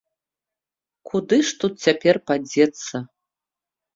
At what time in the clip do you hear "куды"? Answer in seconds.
1.09-1.37